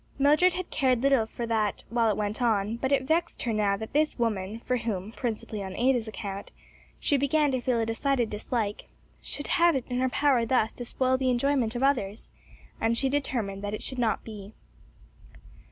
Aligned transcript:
Mildred 0.17 0.53
had 0.53 0.71
cared 0.71 1.03
little 1.03 1.27
for 1.27 1.45
that 1.45 1.83
while 1.91 2.09
it 2.09 2.17
went 2.17 2.41
on, 2.41 2.77
but 2.77 2.91
it 2.91 3.03
vexed 3.03 3.43
her 3.43 3.53
now 3.53 3.77
that 3.77 3.93
this 3.93 4.17
woman, 4.17 4.57
for 4.65 4.77
whom, 4.77 5.11
principally 5.11 5.61
on 5.61 5.75
Ada's 5.75 6.07
account, 6.07 6.49
she 6.99 7.17
began 7.17 7.51
to 7.51 7.61
feel 7.61 7.79
a 7.79 7.85
decided 7.85 8.27
dislike, 8.27 8.87
should 9.21 9.47
have 9.47 9.75
it 9.75 9.85
in 9.91 9.99
her 9.99 10.09
power 10.09 10.43
thus 10.43 10.73
to 10.73 10.85
spoil 10.85 11.17
the 11.17 11.29
enjoyment 11.29 11.75
of 11.75 11.83
others; 11.83 12.31
and 12.81 12.97
she 12.97 13.09
determined 13.09 13.61
that 13.63 13.75
it 13.75 13.83
should 13.83 13.99
not 13.99 14.23
be. 14.23 14.55